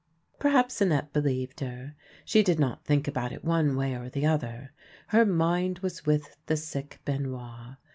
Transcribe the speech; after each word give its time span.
Perhaps 0.39 0.81
Annette 0.81 1.13
believed 1.13 1.59
her. 1.59 1.93
She 2.25 2.41
did 2.41 2.59
not 2.59 2.83
think 2.83 3.07
about 3.07 3.31
it 3.31 3.43
one 3.45 3.75
way 3.75 3.93
or 3.95 4.09
the 4.09 4.25
other; 4.25 4.73
her 5.09 5.27
mind 5.27 5.77
was 5.83 6.07
with 6.07 6.37
the 6.47 6.57
sick 6.57 6.99
Benoit. 7.05 7.75